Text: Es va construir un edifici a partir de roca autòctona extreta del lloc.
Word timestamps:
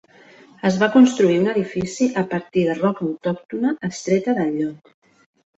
Es 0.69 0.79
va 0.83 0.87
construir 0.93 1.35
un 1.41 1.51
edifici 1.51 2.09
a 2.21 2.23
partir 2.33 2.65
de 2.71 2.79
roca 2.81 3.07
autòctona 3.11 3.75
extreta 3.91 4.37
del 4.41 4.53
lloc. 4.57 4.99